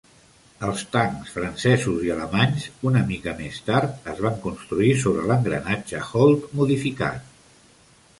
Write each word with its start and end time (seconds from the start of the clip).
Els 0.67 0.79
tancs 0.93 1.33
francesos 1.33 1.99
i 2.07 2.11
alemanys, 2.13 2.63
una 2.91 3.03
mica 3.11 3.33
més 3.41 3.59
tard, 3.67 3.99
es 4.15 4.23
van 4.27 4.39
construir 4.47 4.89
sobre 5.03 5.27
l'engranatge 5.33 6.01
Holt 6.23 6.49
modificat. 6.61 7.29